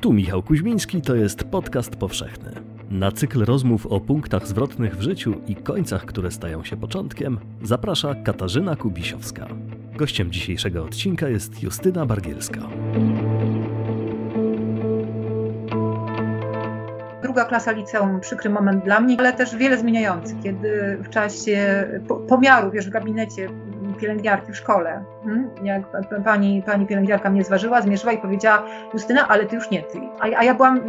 [0.00, 2.52] Tu Michał Kuźmiński, to jest podcast powszechny.
[2.90, 8.14] Na cykl rozmów o punktach zwrotnych w życiu i końcach, które stają się początkiem, zaprasza
[8.14, 9.46] Katarzyna Kubisiowska.
[9.96, 12.60] Gościem dzisiejszego odcinka jest Justyna Bargielska.
[17.22, 21.86] Druga klasa liceum, przykry moment dla mnie, ale też wiele zmieniający, kiedy w czasie
[22.28, 23.48] pomiaru, wiesz, w gabinecie
[23.98, 25.04] pielęgniarki w szkole.
[25.24, 25.50] Hmm?
[25.62, 25.82] Jak
[26.24, 28.62] pani, pani pielęgniarka mnie zważyła, zmierzyła i powiedziała,
[28.94, 30.00] Justyna, ale ty już nie ty.
[30.20, 30.80] A, a ja byłam,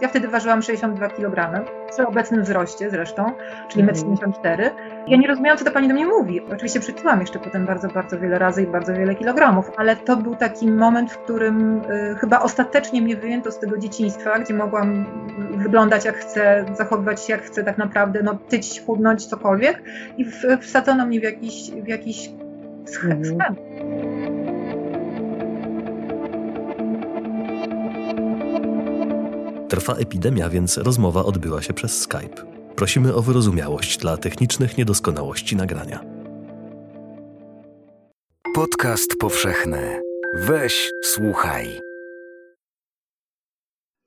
[0.00, 3.32] ja wtedy ważyłam 62 kg, przy obecnym wzroście zresztą,
[3.68, 4.70] czyli 1,74 m.
[5.06, 6.40] Ja nie rozumiałam, co ta pani do mnie mówi.
[6.40, 10.36] Oczywiście przytyłam jeszcze potem bardzo, bardzo wiele razy i bardzo wiele kilogramów, ale to był
[10.36, 15.06] taki moment, w którym y, chyba ostatecznie mnie wyjęto z tego dzieciństwa, gdzie mogłam
[15.56, 19.82] wyglądać jak chcę, zachowywać się jak chcę tak naprawdę, no tyć, chudnąć, cokolwiek
[20.16, 20.26] i
[20.60, 22.30] wsadzono mnie w jakiś, w jakiś
[22.86, 23.12] schem.
[23.12, 23.56] Mhm.
[29.68, 32.55] Trwa epidemia, więc rozmowa odbyła się przez Skype.
[32.76, 36.00] Prosimy o wyrozumiałość dla technicznych niedoskonałości nagrania.
[38.54, 40.02] Podcast powszechny.
[40.34, 41.80] Weź, słuchaj.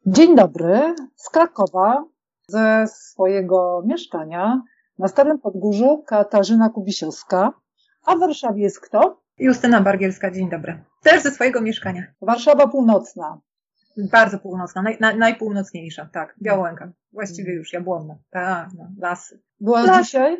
[0.05, 2.05] Dzień dobry z Krakowa,
[2.47, 4.61] ze swojego mieszkania
[4.99, 7.53] na Starym Podgórzu Katarzyna Kubisiowska.
[8.05, 9.21] A w Warszawie jest kto?
[9.37, 10.83] Justyna Bargielska, dzień dobry.
[11.03, 12.03] Też ze swojego mieszkania.
[12.21, 13.39] Warszawa Północna.
[13.97, 16.35] Bardzo północna, naj, naj, najpółnocniejsza, tak.
[16.41, 16.91] Białęka.
[17.13, 18.15] Właściwie już jabłonna.
[18.29, 19.39] Tak, no, lasy.
[19.59, 20.05] Byłaś Las...
[20.05, 20.37] dzisiaj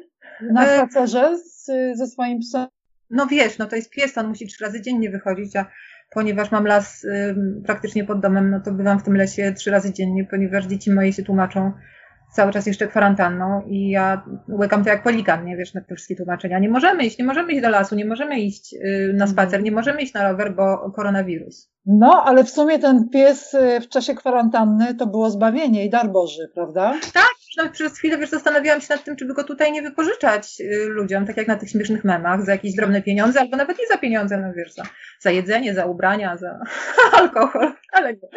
[0.51, 1.65] na e, spacerze z,
[1.97, 2.67] ze swoim psem?
[3.09, 5.65] No wiesz, no to jest pies, on musi trzy razy dziennie wychodzić, a
[6.09, 9.93] ponieważ mam las y, praktycznie pod domem, no to bywam w tym lesie trzy razy
[9.93, 11.71] dziennie, ponieważ dzieci moje się tłumaczą
[12.31, 16.15] cały czas jeszcze kwarantanną i ja łykam to jak polikan, nie wiesz, na te wszystkie
[16.15, 16.59] tłumaczenia.
[16.59, 19.71] Nie możemy iść, nie możemy iść do lasu, nie możemy iść y, na spacer, nie
[19.71, 21.71] możemy iść na rower, bo koronawirus.
[21.85, 26.11] No, ale w sumie ten pies y, w czasie kwarantanny to było zbawienie i dar
[26.11, 26.93] Boży, prawda?
[27.13, 30.61] Tak, nawet przez chwilę, wiesz, zastanawiałam się nad tym, czy by go tutaj nie wypożyczać
[30.61, 33.87] y, ludziom, tak jak na tych śmiesznych memach, za jakieś drobne pieniądze, albo nawet nie
[33.87, 34.83] za pieniądze, no wiesz, za,
[35.19, 36.59] za jedzenie, za ubrania, za
[37.19, 38.29] alkohol, ale nie.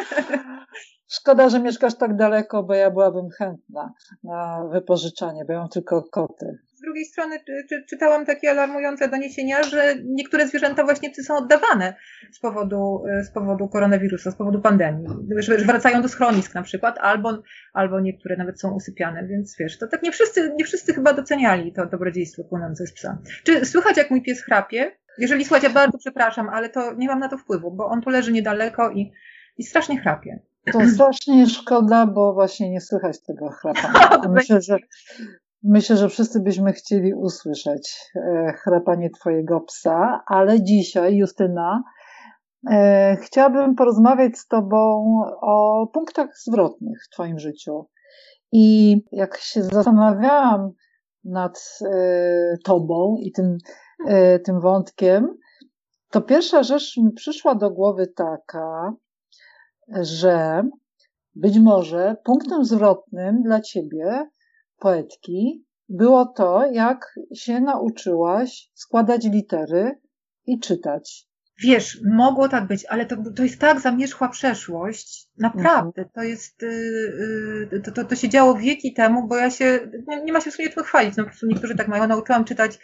[1.12, 6.02] Szkoda, że mieszkasz tak daleko, bo ja byłabym chętna na wypożyczanie, bo ja mam tylko
[6.02, 6.58] koty.
[6.74, 11.94] Z drugiej strony czy, czytałam takie alarmujące doniesienia, że niektóre zwierzęta właśnie są oddawane
[12.30, 15.06] z powodu, z powodu koronawirusa, z powodu pandemii.
[15.38, 17.42] Że wracają do schronisk na przykład, albo,
[17.72, 21.72] albo niektóre nawet są usypiane, więc wiesz, to tak nie wszyscy, nie wszyscy chyba doceniali
[21.72, 23.18] to dobrodziejstwo płynące z psa.
[23.44, 24.96] Czy słychać, jak mój pies chrapie?
[25.18, 28.10] Jeżeli słuchać, ja bardzo przepraszam, ale to nie mam na to wpływu, bo on tu
[28.10, 29.12] leży niedaleko i,
[29.58, 30.42] i strasznie chrapie.
[30.72, 34.28] To strasznie szkoda, bo właśnie nie słychać tego chrapania.
[34.34, 34.76] Myślę, że,
[35.62, 41.82] myślę, że wszyscy byśmy chcieli usłyszeć e, chrapanie twojego psa, ale dzisiaj, Justyna,
[42.70, 45.04] e, chciałabym porozmawiać z tobą
[45.40, 47.86] o punktach zwrotnych w twoim życiu.
[48.52, 50.70] I jak się zastanawiałam
[51.24, 53.58] nad e, tobą i tym,
[54.44, 55.38] tym wątkiem,
[56.10, 58.92] to pierwsza rzecz mi przyszła do głowy taka,
[60.00, 60.62] że
[61.34, 64.30] być może punktem zwrotnym dla ciebie,
[64.78, 70.00] poetki, było to, jak się nauczyłaś składać litery
[70.46, 71.28] i czytać.
[71.62, 75.28] Wiesz, mogło tak być, ale to, to jest tak zamierzchła przeszłość.
[75.38, 80.22] Naprawdę, to jest, yy, to, to, to się działo wieki temu, bo ja się, nie,
[80.22, 82.06] nie ma się w sumie czym chwalić, no po prostu niektórzy tak mają.
[82.06, 82.78] Nauczyłam czytać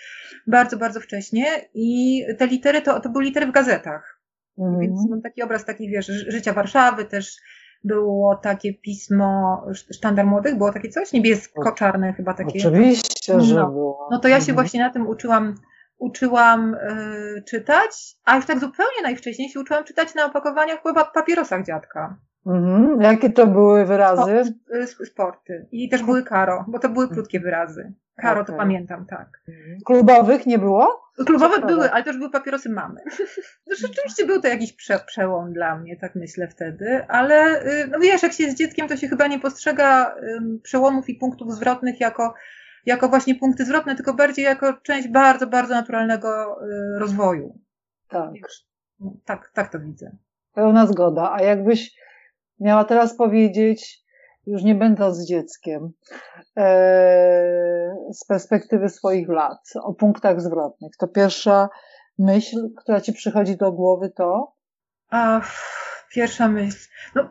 [0.47, 4.18] bardzo, bardzo wcześnie i te litery to, to były litery w gazetach.
[4.59, 4.81] Mhm.
[4.81, 7.37] Więc mam taki obraz taki, wiesz, życia Warszawy też
[7.85, 9.63] było takie pismo
[9.95, 11.13] Sztandar Młodych, było takie coś?
[11.13, 12.59] Niebiesko-czarne chyba takie.
[12.59, 13.41] Oczywiście, no.
[13.41, 14.09] że było.
[14.11, 14.55] No to ja się mhm.
[14.55, 15.55] właśnie na tym uczyłam,
[15.99, 21.65] uczyłam y, czytać, a już tak zupełnie najwcześniej się uczyłam czytać na opakowaniach chyba papierosach
[21.65, 22.19] dziadka.
[22.49, 23.01] Mhm.
[23.01, 24.43] Jakie to były wyrazy?
[25.05, 25.67] Sporty.
[25.71, 27.93] I też były karo, bo to były krótkie wyrazy.
[28.17, 28.53] Karo okay.
[28.55, 29.41] to pamiętam, tak.
[29.87, 31.03] Klubowych nie było?
[31.27, 33.01] Klubowe były, ale też były papierosy mamy.
[33.83, 38.23] Rzeczywiście był to jakiś prze, przełom dla mnie, tak myślę wtedy, ale y, no wiesz,
[38.23, 40.15] jak się jest dzieckiem, to się chyba nie postrzega
[40.63, 42.35] przełomów i punktów zwrotnych jako,
[42.87, 47.59] jako właśnie punkty zwrotne, tylko bardziej jako część bardzo, bardzo naturalnego y, rozwoju.
[48.09, 48.31] Tak.
[49.25, 50.17] Tak, tak to widzę.
[50.55, 51.33] Pełna zgoda.
[51.33, 51.99] A jakbyś
[52.61, 54.03] miała teraz powiedzieć,
[54.47, 55.93] już nie będąc dzieckiem,
[56.57, 61.69] e, z perspektywy swoich lat, o punktach zwrotnych, to pierwsza
[62.19, 64.53] myśl, która ci przychodzi do głowy, to?
[65.11, 65.41] A,
[66.13, 66.89] pierwsza myśl.
[67.15, 67.29] No,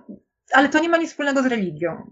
[0.53, 2.11] ale to nie ma nic wspólnego z religią,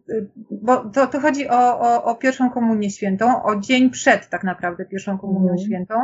[0.52, 4.86] bo to, to chodzi o, o, o pierwszą komunię świętą, o dzień przed tak naprawdę
[4.86, 5.58] pierwszą komunią mm.
[5.58, 5.96] świętą.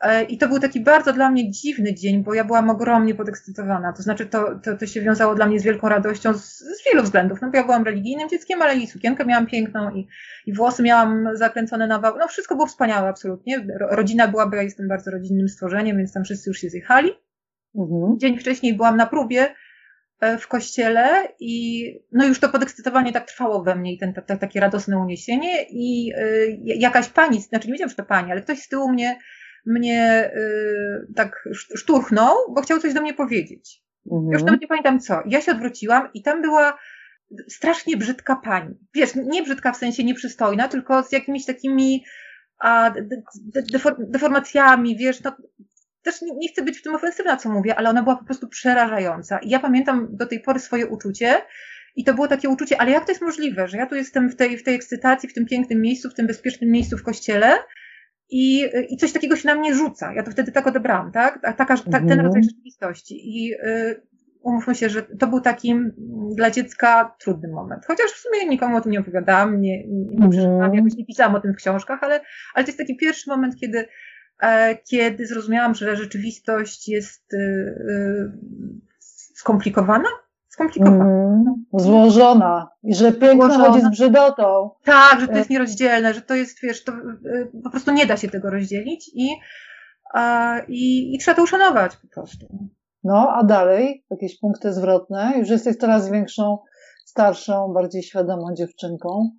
[0.00, 3.92] E, I to był taki bardzo dla mnie dziwny dzień, bo ja byłam ogromnie podekscytowana.
[3.92, 7.02] To znaczy, to, to, to się wiązało dla mnie z wielką radością z, z wielu
[7.02, 7.38] względów.
[7.42, 10.08] No bo ja byłam religijnym dzieckiem, ale i sukienkę miałam piękną, i,
[10.46, 12.18] i włosy miałam zakręcone na wał.
[12.18, 13.66] No wszystko było wspaniałe, absolutnie.
[13.90, 17.10] Rodzina była, bo ja jestem bardzo rodzinnym stworzeniem, więc tam wszyscy już się zjechali.
[17.74, 18.18] Mhm.
[18.18, 19.54] Dzień wcześniej byłam na próbie
[20.20, 24.36] e, w kościele i no już to podekscytowanie tak trwało we mnie i ten, ta,
[24.36, 28.58] takie radosne uniesienie i y, jakaś pani, znaczy nie wiedziałam, że to pani, ale ktoś
[28.58, 29.18] z tyłu mnie
[29.68, 33.82] mnie y, tak szturchnął, bo chciał coś do mnie powiedzieć.
[34.12, 34.32] Mhm.
[34.32, 35.22] Już nawet nie pamiętam co.
[35.26, 36.78] Ja się odwróciłam i tam była
[37.48, 38.74] strasznie brzydka pani.
[38.94, 42.04] Wiesz, nie brzydka w sensie nieprzystojna, tylko z jakimiś takimi
[42.58, 43.62] a, de, de,
[43.98, 45.36] deformacjami, wiesz, no,
[46.02, 48.48] też nie, nie, chcę być w tym ofensywna, co mówię, ale ona była po prostu
[48.48, 49.38] przerażająca.
[49.38, 51.42] I ja pamiętam do tej pory swoje uczucie,
[51.96, 54.36] i to było takie uczucie, ale jak to jest możliwe, że ja tu jestem w
[54.36, 57.58] tej, w tej ekscytacji, w tym pięknym miejscu, w tym bezpiecznym miejscu w kościele,
[58.30, 60.12] i, i coś takiego się na mnie rzuca.
[60.14, 61.42] Ja to wtedy tak odebrałam, tak?
[61.42, 62.20] Taka, ta, ten mhm.
[62.20, 63.14] rodzaj rzeczywistości.
[63.38, 64.02] I y,
[64.42, 65.74] umówmy się, że to był taki
[66.34, 67.86] dla dziecka trudny moment.
[67.86, 70.30] Chociaż w sumie nikomu o tym nie opowiadałam, nie, nie mhm.
[70.30, 72.20] przeczytałam, jakoś nie pisałam o tym w książkach, ale,
[72.54, 73.88] ale to jest taki pierwszy moment, kiedy,
[74.42, 78.32] e, kiedy zrozumiałam, że rzeczywistość jest y, y,
[79.34, 80.08] skomplikowana,
[80.58, 81.04] skomplikowana.
[81.04, 82.68] Mm, złożona.
[82.82, 83.64] I że piękno złożona.
[83.64, 84.70] chodzi z brzydotą.
[84.84, 88.16] Tak, że to jest nierozdzielne, że to jest, wiesz, to y, po prostu nie da
[88.16, 89.30] się tego rozdzielić i,
[90.68, 92.46] i, i trzeba to uszanować po prostu.
[93.04, 95.32] No, a dalej jakieś punkty zwrotne.
[95.38, 96.58] Już jesteś coraz większą,
[97.04, 99.30] starszą, bardziej świadomą dziewczynką.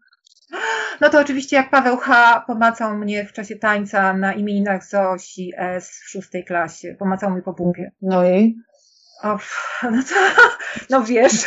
[1.02, 2.44] No to oczywiście jak Paweł H.
[2.48, 6.96] pomacał mnie w czasie tańca na imieninach Zosi S w szóstej klasie.
[7.00, 7.92] Pomacał mnie po bubie.
[8.02, 8.56] No i?
[9.24, 9.38] O,
[9.84, 10.16] no, to,
[10.90, 11.46] no wiesz,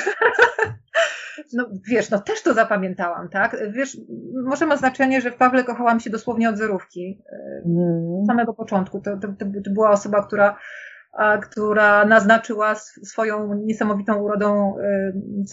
[1.52, 3.56] no wiesz, no też to zapamiętałam, tak?
[3.70, 3.96] Wiesz,
[4.44, 7.22] może ma znaczenie, że w Pawle kochałam się dosłownie od zerówki,
[7.66, 8.26] mm.
[8.26, 9.00] samego początku.
[9.00, 9.28] To, to,
[9.64, 10.56] to, była osoba, która,
[11.12, 14.74] a, która naznaczyła swoją niesamowitą urodą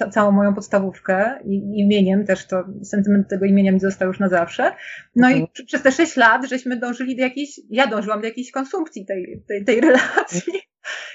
[0.05, 4.29] y, całą moją podstawówkę i imieniem też to, sentyment tego imienia mi został już na
[4.29, 4.71] zawsze.
[5.15, 5.47] No i mhm.
[5.67, 9.65] przez te sześć lat żeśmy dążyli do jakiejś, ja dążyłam do jakiejś konsumpcji tej, tej,
[9.65, 10.53] tej relacji.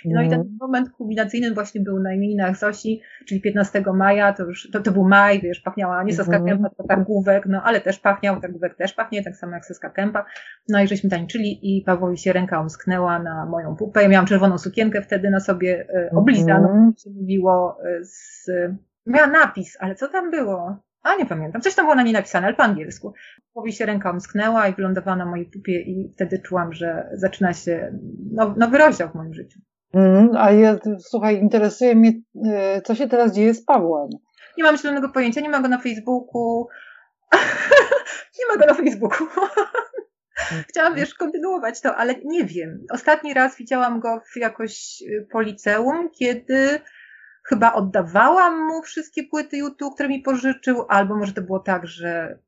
[0.05, 0.57] No i ten mhm.
[0.61, 5.09] moment kulminacyjny właśnie był na imieninach Zosi, czyli 15 maja, to już, to, to był
[5.09, 6.51] maj, wiesz, pachniała nie Soska mhm.
[6.51, 10.25] Kępa, tylko targówek, no ale też pachniał, targówek też pachnie, tak samo jak Soska Kępa.
[10.69, 14.03] No i żeśmy tańczyli i Pawłowi się ręka omsknęła na moją pupę.
[14.03, 16.93] Ja miałam czerwoną sukienkę wtedy na sobie, e, oblizaną, mm.
[16.99, 18.47] się mówiło e, z...
[19.07, 20.77] Miała napis, ale co tam było?
[21.05, 21.63] A nie pamiętam.
[21.63, 23.15] Coś tam było na niej napisane, ale po angielsku.
[23.53, 27.99] Powi się ręka omsknęła i wylądowała na mojej pupie i wtedy czułam, że zaczyna się
[28.57, 29.61] nowy rozdział w moim życiu.
[29.95, 32.13] Mm, a ja, słuchaj, interesuje mnie,
[32.47, 34.11] e, co się teraz dzieje z Pawłem.
[34.59, 36.69] Nie mam zielonego pojęcia, nie ma go na Facebooku.
[38.39, 39.27] nie ma go na Facebooku.
[40.69, 42.87] Chciałam, wiesz, kontynuować to, ale nie wiem.
[42.91, 46.81] Ostatni raz widziałam go w jakoś e, po liceum, kiedy
[47.49, 52.39] chyba oddawałam mu wszystkie płyty YouTube, które mi pożyczył, albo może to było tak, że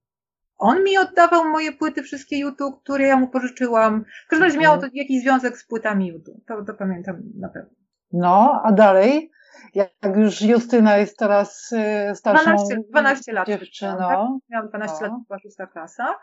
[0.58, 4.04] on mi oddawał moje płyty, wszystkie YouTube, które ja mu pożyczyłam.
[4.26, 6.46] W każdym razie miało to jakiś związek z płytami YouTube.
[6.46, 7.70] To, to pamiętam na pewno.
[8.12, 9.30] No, a dalej?
[9.74, 13.98] Jak już Justyna jest teraz y, starszą 12, 12 lat dziewczyną.
[13.98, 14.18] Tak?
[14.50, 15.06] Miałam 12 no.
[15.06, 16.18] lat, była szósta klasa.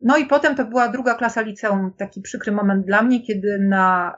[0.00, 4.16] No i potem to była druga klasa liceum, taki przykry moment dla mnie, kiedy na,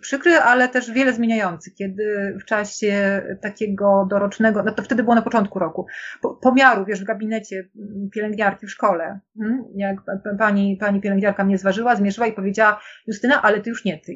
[0.00, 5.22] przykry, ale też wiele zmieniający, kiedy w czasie takiego dorocznego, no to wtedy było na
[5.22, 5.86] początku roku,
[6.22, 7.68] po, pomiaru, wiesz, w gabinecie
[8.12, 9.64] pielęgniarki w szkole, hmm?
[9.74, 9.96] jak
[10.38, 14.14] pani, pani pielęgniarka mnie zważyła, zmierzyła i powiedziała, Justyna, ale ty już nie ty.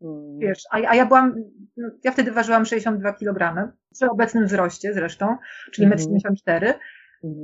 [0.00, 0.38] Hmm.
[0.38, 1.34] Wiesz, a, a ja byłam,
[1.76, 5.36] no, ja wtedy ważyłam 62 kg, przy obecnym wzroście zresztą,
[5.72, 6.74] czyli 1,74 m,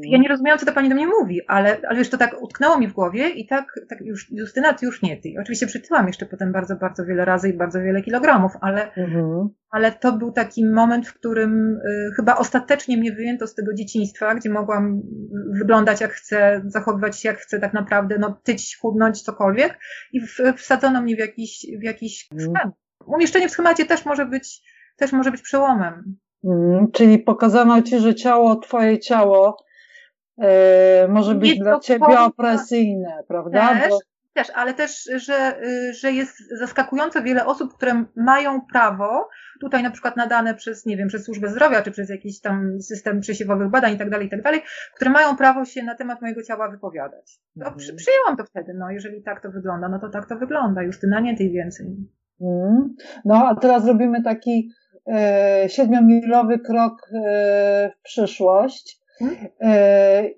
[0.03, 2.79] ja nie rozumiałam, co ta pani do mnie mówi, ale, ale już to tak utknęło
[2.79, 5.35] mi w głowie i tak, tak już, Justyna, ty już nie ty.
[5.41, 9.49] Oczywiście przytyłam jeszcze potem bardzo, bardzo wiele razy i bardzo wiele kilogramów, ale, mhm.
[9.71, 14.35] ale to był taki moment, w którym y, chyba ostatecznie mnie wyjęto z tego dzieciństwa,
[14.35, 15.03] gdzie mogłam
[15.59, 19.79] wyglądać jak chcę, zachowywać się jak chcę tak naprawdę, no tyć, chudnąć, cokolwiek
[20.13, 22.51] i w, wsadzono mnie w jakiś, w jakiś mhm.
[22.51, 22.75] schemat.
[23.07, 24.63] Umieszczenie w schemacie też może być,
[24.97, 26.17] też może być przełomem.
[26.45, 26.91] Mhm.
[26.93, 29.57] czyli pokazano ci, że ciało, twoje ciało
[31.09, 33.69] może być dla ciebie opresyjne, prawda?
[33.69, 33.99] Też, Bo...
[34.35, 39.29] też, ale też, że, y, że jest zaskakująco wiele osób, które mają prawo,
[39.61, 43.21] tutaj na przykład nadane przez, nie wiem, przez służbę zdrowia, czy przez jakiś tam system
[43.21, 44.61] przesiewowych badań i tak dalej, i tak dalej,
[44.95, 47.41] które mają prawo się na temat mojego ciała wypowiadać.
[47.55, 47.77] To mhm.
[47.77, 51.21] przy, przyjęłam to wtedy, no jeżeli tak to wygląda, no to tak to wygląda, Justyna
[51.21, 51.87] nie tej więcej.
[52.41, 52.95] Mhm.
[53.25, 54.71] No a teraz robimy taki
[55.07, 59.02] e, siedmiomilowy krok e, w przyszłość E,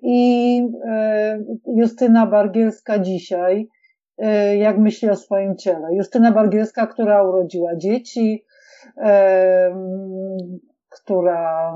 [0.01, 1.39] I e,
[1.75, 3.67] Justyna Bargielska dzisiaj
[4.23, 5.87] y, jak myśli o swoim ciele.
[5.95, 8.45] Justyna Bargielska, która urodziła dzieci,
[10.89, 11.73] która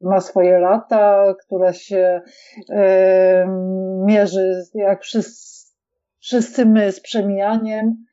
[0.00, 2.20] ma swoje lata, która się
[4.06, 5.02] mierzy jak
[6.20, 8.04] wszyscy my z przemijaniem.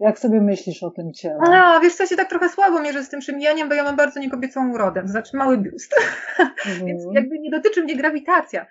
[0.00, 1.38] Jak sobie myślisz o tym ciele?
[1.50, 4.20] No, wiesz co, się tak trochę słabo mierzę z tym przemijaniem, bo ja mam bardzo
[4.20, 5.94] niekobiecą urodę, to znaczy mały biust.
[6.66, 6.86] Mhm.
[6.86, 8.66] Więc jakby nie dotyczy mnie grawitacja.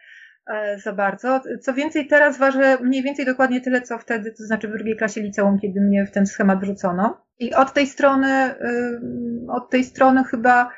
[0.48, 1.42] E, za bardzo.
[1.62, 5.22] Co więcej, teraz ważę mniej więcej dokładnie tyle, co wtedy, to znaczy w drugiej klasie
[5.22, 7.26] liceum, kiedy mnie w ten schemat wrzucono.
[7.40, 8.56] I od tej strony,
[9.50, 10.70] od tej strony chyba,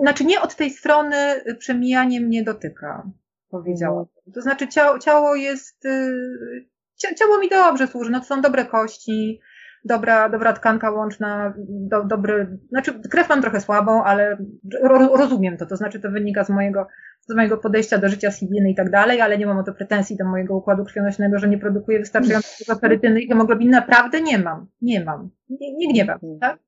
[0.00, 1.16] znaczy nie od tej strony
[1.58, 3.10] przemijanie mnie dotyka,
[3.50, 4.06] powiedziałam.
[4.16, 4.32] Mhm.
[4.34, 9.40] To znaczy ciało, ciało jest, y, ciało mi dobrze służy, no to są dobre kości,
[9.84, 14.38] dobra, dobra tkanka łączna, do, dobry, znaczy krew mam trochę słabą, ale
[14.82, 16.86] ro, rozumiem to, to znaczy to wynika z mojego,
[17.28, 19.72] z mojego podejścia do życia, z higieny i tak dalej, ale nie mam o to
[19.72, 24.66] pretensji do mojego układu krwionośnego, że nie produkuję wystarczająco perytyny i hemoglobiny, naprawdę nie mam,
[24.82, 26.58] nie mam, nie, nie gniewam, tak?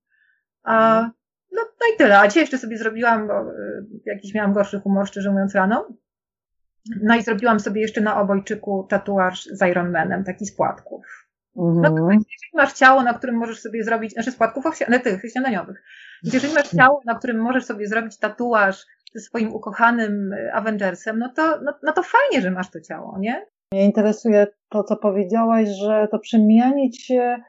[0.63, 1.03] A,
[1.53, 5.07] no, no i tyle, a dzisiaj jeszcze sobie zrobiłam, bo y, jakiś miałam gorszy humor,
[5.07, 5.89] szczerze mówiąc, rano,
[7.03, 11.27] no i zrobiłam sobie jeszcze na obojczyku tatuaż z Ironmanem, taki z płatków.
[11.57, 12.11] No to mhm.
[12.11, 15.83] jeżeli masz ciało, na którym możesz sobie zrobić, znaczy składków owsianych, tych śniadaniowych,
[16.23, 21.33] jeżeli masz ciało, na którym możesz sobie zrobić tatuaż ze swoim ukochanym y, Avengersem, no
[21.37, 23.47] to, no, no to fajnie, że masz to ciało, nie?
[23.73, 27.43] Mnie interesuje to, co powiedziałaś, że to przemijanie cię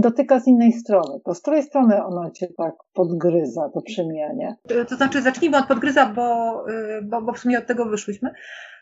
[0.00, 1.20] dotyka z innej strony.
[1.24, 4.56] To z której strony ono cię tak podgryza, to przemijanie?
[4.88, 8.30] To znaczy, zacznijmy od podgryza, bo, y, bo, bo w sumie od tego wyszłyśmy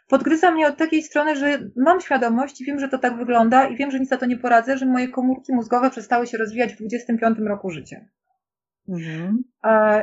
[0.09, 3.77] podgryza mnie od takiej strony, że mam świadomość i wiem, że to tak wygląda i
[3.77, 6.79] wiem, że nic za to nie poradzę, że moje komórki mózgowe przestały się rozwijać w
[6.79, 8.01] 25 roku życia.
[8.89, 9.45] Mhm.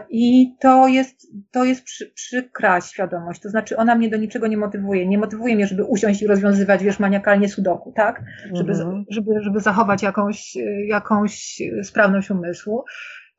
[0.09, 4.57] I to jest, to jest przy, przykra świadomość, to znaczy ona mnie do niczego nie
[4.57, 5.07] motywuje.
[5.07, 8.23] Nie motywuje mnie, żeby usiąść i rozwiązywać, wiesz, maniakalnie sudoku, tak?
[8.53, 9.05] Żeby, mhm.
[9.09, 12.83] żeby, żeby zachować jakąś, jakąś sprawność umysłu.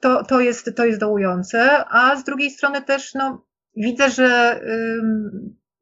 [0.00, 3.44] To, to, jest, to jest dołujące, a z drugiej strony też, no,
[3.76, 4.60] widzę, że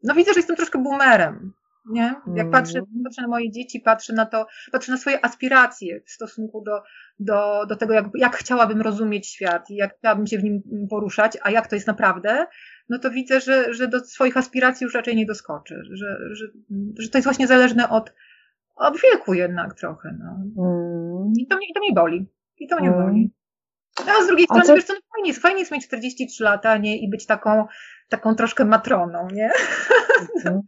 [0.03, 1.53] no widzę, że jestem troszkę boomerem.
[1.87, 2.15] Nie?
[2.35, 3.03] Jak patrzę, mm.
[3.05, 6.83] patrzę na moje dzieci, patrzę na to, patrzę na swoje aspiracje w stosunku do,
[7.19, 11.39] do, do tego, jak, jak chciałabym rozumieć świat i jak chciałabym się w nim poruszać,
[11.43, 12.47] a jak to jest naprawdę,
[12.89, 16.47] no to widzę, że, że do swoich aspiracji już raczej nie doskoczę, że, że,
[16.99, 18.15] że to jest właśnie zależne od,
[18.77, 20.17] od wieku jednak trochę.
[20.19, 20.31] No.
[20.65, 21.33] Mm.
[21.39, 22.27] I, to mnie, I to mnie boli.
[22.59, 23.03] I to mnie mm.
[23.03, 23.31] boli.
[24.07, 24.75] No, a z drugiej strony, co...
[24.75, 26.99] wiesz co, no fajnie, jest, fajnie jest mieć 43 lata, nie?
[26.99, 27.67] I być taką,
[28.09, 29.51] taką troszkę matroną, nie?
[30.37, 30.61] Mhm.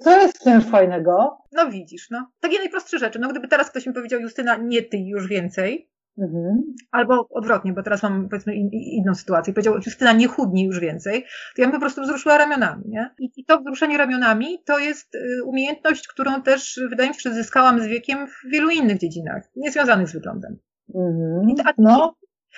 [0.00, 1.38] Co jest w tym fajnego?
[1.52, 2.30] No widzisz, no.
[2.40, 3.18] Takie najprostsze rzeczy.
[3.18, 6.74] No gdyby teraz ktoś mi powiedział, Justyna, nie ty już więcej, Mhm.
[6.90, 9.54] Albo odwrotnie, bo teraz mam powiedzmy in, inną sytuację.
[9.54, 11.24] Powiedział, Justyna, nie chudnij już więcej.
[11.56, 12.82] To ja bym po prostu wzruszyła ramionami.
[12.86, 13.10] Nie?
[13.18, 17.34] I, I to wzruszenie ramionami to jest y, umiejętność, którą też wydaje mi się, że
[17.34, 20.58] zyskałam z wiekiem w wielu innych dziedzinach, niezwiązanych z wyglądem.
[20.94, 21.50] Mhm.
[21.50, 22.14] I, a, no.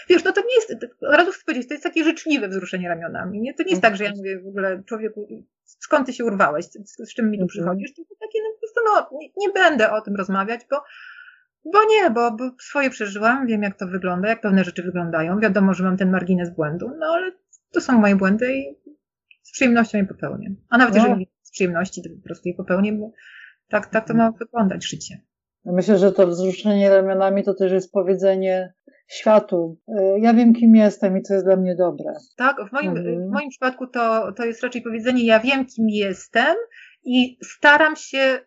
[0.09, 3.41] Wiesz, no to nie jest, od razu chcę powiedzieć, to jest takie życzliwe wzruszenie ramionami.
[3.41, 3.55] Nie?
[3.55, 5.29] To nie jest tak, że ja mówię w ogóle człowieku,
[5.65, 7.49] skąd ty się urwałeś, z, z czym mi tu mhm.
[7.49, 10.76] przychodzisz, tylko takie no po prostu, no nie, nie będę o tym rozmawiać, bo,
[11.73, 15.75] bo nie, bo, bo swoje przeżyłam, wiem jak to wygląda, jak pewne rzeczy wyglądają, wiadomo,
[15.75, 17.33] że mam ten margines błędu, no ale
[17.73, 18.76] to są moje błędy i
[19.43, 20.55] z przyjemnością je popełnię.
[20.69, 21.03] A nawet no.
[21.03, 23.11] jeżeli z przyjemności, to po prostu je popełnię, bo
[23.69, 25.21] tak, tak to ma wyglądać życie.
[25.65, 28.75] Myślę, że to wzruszenie ramionami to też jest powiedzenie
[29.08, 29.78] światu.
[29.88, 32.12] Y, ja wiem, kim jestem i co jest dla mnie dobre.
[32.36, 33.28] Tak, w moim, mhm.
[33.28, 36.56] w moim przypadku to, to jest raczej powiedzenie, ja wiem, kim jestem
[37.04, 38.40] i staram się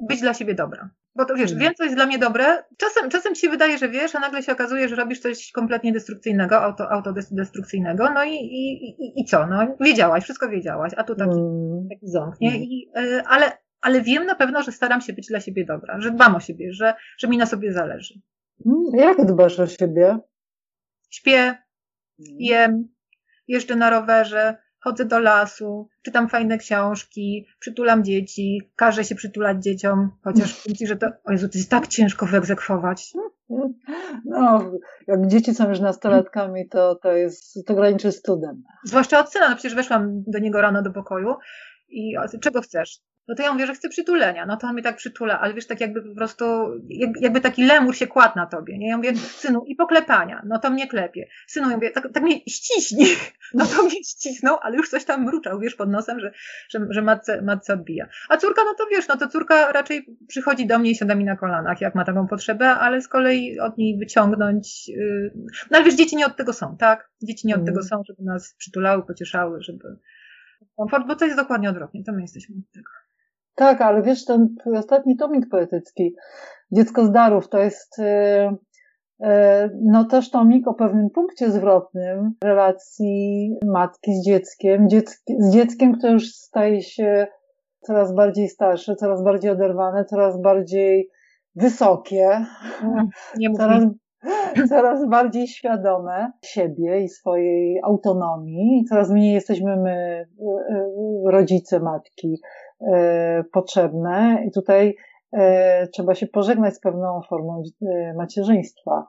[0.00, 0.90] być dla siebie dobra.
[1.16, 1.60] Bo to wiesz, mhm.
[1.60, 2.64] wiem, co jest dla mnie dobre.
[2.76, 5.92] Czasem, czasem ci się wydaje, że wiesz, a nagle się okazuje, że robisz coś kompletnie
[5.92, 9.46] destrukcyjnego, auto, autodestrukcyjnego, no i, i, i, i co?
[9.46, 11.88] No, wiedziałaś, wszystko wiedziałaś, a tu taki, mm.
[11.90, 12.56] taki ząb, nie?
[12.56, 16.10] I, y, ale, ale wiem na pewno, że staram się być dla siebie dobra, że
[16.10, 18.14] dbam o siebie, że, że mi na sobie zależy.
[18.66, 20.18] Mm, jak dbasz o siebie?
[21.10, 21.60] Śpię, mm.
[22.18, 22.88] jem,
[23.48, 30.10] jeżdżę na rowerze, chodzę do lasu, czytam fajne książki, przytulam dzieci, każę się przytulać dzieciom,
[30.24, 33.04] chociaż myśli, że to, o Jezu, to jest tak ciężko wyegzekwować.
[34.24, 34.72] No,
[35.06, 38.62] jak dzieci są już nastolatkami, to, to jest, to graniczy z cudem.
[38.84, 41.34] Zwłaszcza od syna, no przecież weszłam do niego rano do pokoju
[41.88, 43.00] i czego chcesz?
[43.28, 44.46] No to ja mówię, że chcę przytulenia.
[44.46, 46.44] No to on mnie tak przytula, ale wiesz, tak jakby po prostu,
[46.88, 48.88] jakby, jakby taki lemur się kładł na tobie, nie?
[48.88, 50.42] Ja mówię, synu, i poklepania.
[50.46, 51.28] No to mnie klepie.
[51.46, 53.06] Synu, ja mówię, tak, tak mnie ściśnij.
[53.54, 56.32] No to mnie ścisnął, ale już coś tam mruczał, wiesz, pod nosem, że,
[56.68, 58.08] że, że matce, matce odbija.
[58.28, 61.24] A córka, no to wiesz, no to córka raczej przychodzi do mnie i siada mi
[61.24, 65.32] na kolanach, jak ma taką potrzebę, ale z kolei od niej wyciągnąć, yy...
[65.70, 67.10] no ale wiesz, dzieci nie od tego są, tak?
[67.22, 67.66] Dzieci nie od mm.
[67.66, 69.98] tego są, żeby nas przytulały, pocieszały, żeby
[70.76, 73.05] komfort, bo to jest dokładnie odwrotnie, to my jesteśmy od tego.
[73.56, 76.14] Tak, ale wiesz, ten ostatni tomik poetycki,
[76.72, 78.56] Dziecko z darów, to jest e,
[79.22, 84.88] e, no też tomik o pewnym punkcie zwrotnym relacji matki z dzieckiem,
[85.38, 87.26] z dzieckiem, które już staje się
[87.80, 91.10] coraz bardziej starsze, coraz bardziej oderwane, coraz bardziej
[91.54, 92.46] wysokie,
[93.38, 93.84] Nie coraz,
[94.68, 100.26] coraz bardziej świadome siebie i swojej autonomii, coraz mniej jesteśmy my,
[101.24, 102.40] rodzice, matki,
[102.80, 104.44] E, potrzebne.
[104.46, 104.96] I tutaj
[105.32, 109.06] e, trzeba się pożegnać z pewną formą e, macierzyństwa,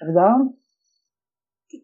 [0.00, 0.48] prawda?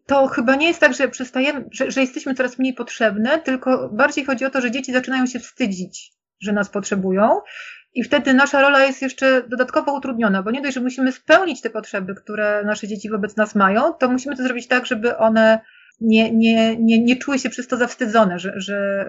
[0.05, 4.25] To chyba nie jest tak, że przestajemy, że, że jesteśmy coraz mniej potrzebne, tylko bardziej
[4.25, 7.39] chodzi o to, że dzieci zaczynają się wstydzić, że nas potrzebują
[7.93, 11.69] i wtedy nasza rola jest jeszcze dodatkowo utrudniona, bo nie dość, że musimy spełnić te
[11.69, 15.59] potrzeby, które nasze dzieci wobec nas mają, to musimy to zrobić tak, żeby one
[16.01, 19.05] nie, nie, nie, nie czuły się przez to zawstydzone, że, że,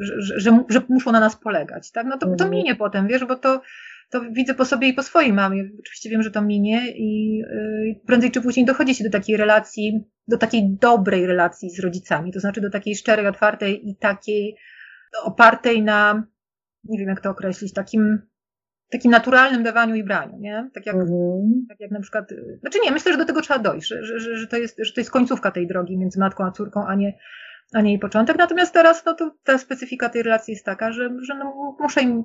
[0.00, 1.90] że, że, muszą na nas polegać.
[1.90, 2.06] Tak?
[2.06, 2.50] No to, to mhm.
[2.50, 3.62] minie potem, wiesz, bo to,
[4.10, 5.70] to widzę po sobie i po swojej mamie.
[5.80, 10.04] Oczywiście wiem, że to minie i yy, prędzej czy później dochodzi się do takiej relacji,
[10.28, 14.56] do takiej dobrej relacji z rodzicami, to znaczy do takiej szczerej, otwartej i takiej
[15.24, 16.22] opartej na,
[16.88, 18.18] nie wiem jak to określić, takim
[18.90, 20.70] takim naturalnym dawaniu i braniu, nie?
[20.74, 21.66] Tak jak, mhm.
[21.68, 22.30] tak jak na przykład,
[22.60, 25.00] znaczy nie, myślę, że do tego trzeba dojść, że, że, że, to jest, że to
[25.00, 27.18] jest końcówka tej drogi między matką a córką, a nie,
[27.72, 28.38] a nie jej początek.
[28.38, 32.24] Natomiast teraz, no to ta specyfika tej relacji jest taka, że, że no, muszę im,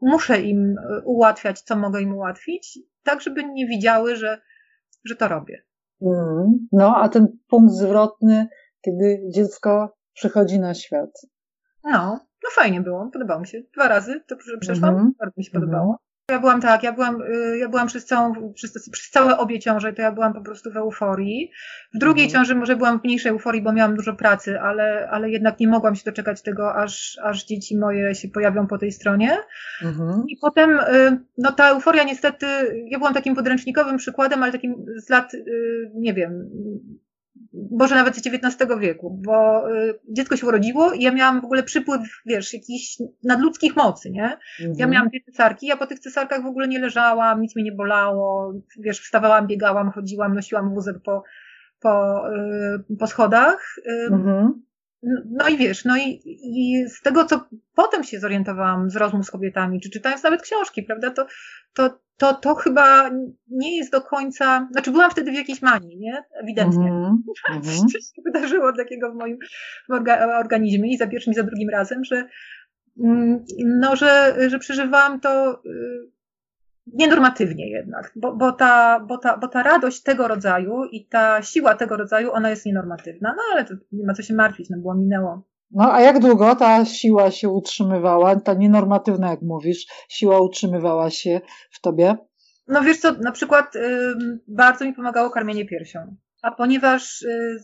[0.00, 4.40] muszę im ułatwiać, co mogę im ułatwić, tak, żeby nie widziały, że,
[5.04, 5.62] że to robię.
[6.02, 6.68] Mhm.
[6.72, 8.48] No, a ten punkt zwrotny,
[8.80, 11.10] kiedy dziecko przychodzi na świat.
[11.84, 13.62] No, no fajnie było, podobało mi się.
[13.74, 15.18] Dwa razy to przeszłam, mm -hmm.
[15.18, 15.98] bardzo mi się podobało.
[16.30, 19.92] Ja byłam tak, ja byłam, y, ja byłam przez, całą, przez, przez całe obie ciąże,
[19.92, 21.50] to ja byłam po prostu w euforii.
[21.94, 22.40] W drugiej mhm.
[22.40, 25.94] ciąży może byłam w mniejszej euforii, bo miałam dużo pracy, ale, ale jednak nie mogłam
[25.94, 29.38] się doczekać tego, aż, aż dzieci moje się pojawią po tej stronie.
[29.82, 30.24] Mhm.
[30.28, 32.46] I potem, y, no ta euforia niestety,
[32.86, 36.50] ja byłam takim podręcznikowym przykładem, ale takim z lat, y, nie wiem,
[37.70, 41.62] może nawet z XIX wieku, bo y, dziecko się urodziło i ja miałam w ogóle
[41.62, 44.38] przypływ, wiesz, jakichś nadludzkich mocy, nie?
[44.60, 44.74] Mhm.
[44.78, 47.72] Ja miałam dwie cesarki, ja po tych cesarkach w ogóle nie leżałam, nic mnie nie
[47.72, 51.22] bolało, wiesz, wstawałam, biegałam, chodziłam, nosiłam wózek po,
[51.80, 52.22] po,
[52.90, 53.74] y, po schodach.
[54.10, 54.62] Mhm.
[55.30, 59.30] No i wiesz, no i, i z tego, co potem się zorientowałam z rozmów z
[59.30, 61.26] kobietami, czy czytając nawet książki, prawda, to,
[61.74, 63.10] to, to, to chyba
[63.48, 66.24] nie jest do końca, znaczy byłam wtedy w jakiejś manii, nie?
[66.42, 66.88] Ewidentnie.
[66.88, 67.86] Mm -hmm.
[67.92, 69.38] Coś się wydarzyło takiego w moim
[70.38, 72.28] organizmie i za pierwszym i za drugim razem, że,
[72.98, 76.11] mm, no, że, że przeżywałam to y,
[76.86, 81.74] nienormatywnie jednak, bo, bo, ta, bo, ta, bo ta radość tego rodzaju i ta siła
[81.74, 83.34] tego rodzaju, ona jest nienormatywna.
[83.36, 85.42] No ale to nie ma co się martwić, no było, minęło.
[85.70, 91.40] No a jak długo ta siła się utrzymywała, ta nienormatywna, jak mówisz, siła utrzymywała się
[91.70, 92.16] w tobie?
[92.68, 94.14] No wiesz co, na przykład y,
[94.48, 96.16] bardzo mi pomagało karmienie piersią.
[96.42, 97.56] A ponieważ y,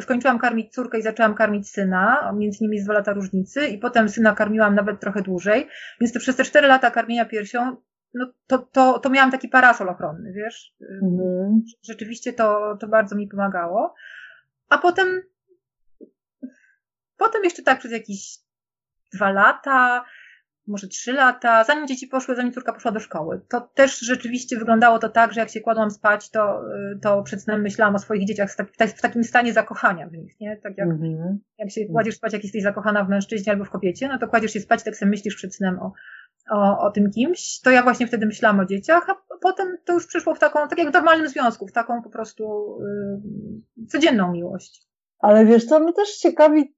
[0.00, 4.08] skończyłam karmić córkę i zaczęłam karmić syna, między nimi jest dwa lata różnicy, i potem
[4.08, 5.68] syna karmiłam nawet trochę dłużej,
[6.00, 7.76] więc to przez te cztery lata karmienia piersią
[8.16, 10.74] no to, to, to miałam taki parasol ochronny, wiesz.
[11.02, 11.62] Mhm.
[11.82, 13.94] Rzeczywiście to, to bardzo mi pomagało.
[14.68, 15.22] A potem,
[17.16, 18.38] potem jeszcze tak przez jakieś
[19.12, 20.04] dwa lata,
[20.66, 23.40] może trzy lata, zanim dzieci poszły, zanim córka poszła do szkoły.
[23.48, 26.62] To też rzeczywiście wyglądało to tak, że jak się kładłam spać, to,
[27.02, 28.50] to przed snem myślałam o swoich dzieciach
[28.96, 30.56] w takim stanie zakochania w nich, nie?
[30.56, 31.36] Tak jak, mm-hmm.
[31.58, 34.52] jak się kładziesz spać, jak jesteś zakochana w mężczyźnie albo w kobiecie, no to kładziesz
[34.52, 35.92] się spać, tak sobie myślisz przed snem o,
[36.50, 40.06] o, o tym kimś, to ja właśnie wtedy myślałam o dzieciach, a potem to już
[40.06, 42.78] przyszło w taką, tak jak w normalnym związku, w taką po prostu
[43.82, 44.86] y, codzienną miłość.
[45.18, 46.74] Ale wiesz co, mnie też ciekawi,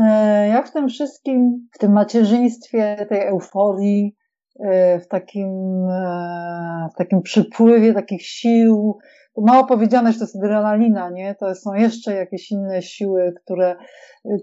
[0.00, 4.16] e, jak w tym wszystkim, w tym macierzyństwie, tej euforii,
[4.60, 5.48] e, w takim,
[5.90, 8.98] e, w takim przypływie takich sił,
[9.36, 11.34] mało powiedziane, że to jest adrenalina, nie?
[11.34, 13.76] To są jeszcze jakieś inne siły, które,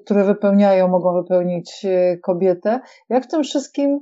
[0.06, 1.86] które wypełniają, mogą wypełnić
[2.24, 2.80] kobietę.
[3.10, 4.00] Jak w tym wszystkim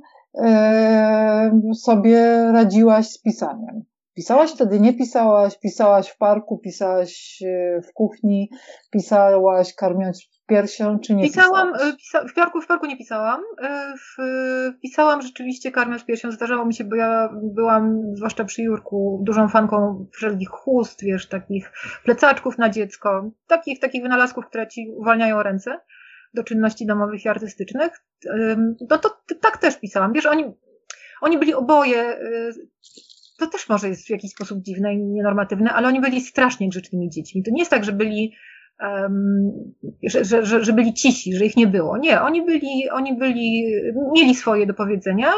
[1.74, 3.84] sobie radziłaś z pisaniem?
[4.14, 8.50] Pisałaś wtedy, nie pisałaś, pisałaś w parku, pisałaś e, w kuchni,
[8.90, 11.72] pisałaś karmiąc piersią, czy nie pisałam?
[11.72, 11.96] Pisałaś?
[11.96, 13.40] Pisa w parku, w parku nie pisałam.
[13.98, 14.22] W,
[14.82, 16.32] pisałam rzeczywiście karmiąc piersią.
[16.32, 21.72] Zdarzało mi się, bo ja byłam, zwłaszcza przy Jurku, dużą fanką wszelkich chust, wiesz, takich
[22.04, 25.80] plecaczków na dziecko, takich, takich wynalazków, które ci uwalniają ręce
[26.34, 28.04] do czynności domowych i artystycznych,
[28.90, 30.12] no to tak też pisałam.
[30.12, 30.44] Wiesz, oni,
[31.20, 32.52] oni byli oboje, y,
[33.38, 37.10] to też może jest w jakiś sposób dziwne i nienormatywne, ale oni byli strasznie grzecznymi
[37.10, 37.42] dziećmi.
[37.42, 38.34] To nie jest tak, że byli
[40.02, 41.98] że, że, że, że byli cisi, że ich nie było.
[41.98, 43.64] Nie, oni byli, oni byli,
[44.12, 45.32] mieli swoje do powiedzenia,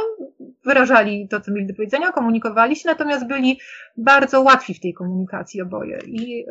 [0.64, 3.60] wyrażali to, co mieli do powiedzenia, komunikowali się, natomiast byli
[3.96, 5.98] bardzo łatwi w tej komunikacji oboje.
[6.06, 6.44] I,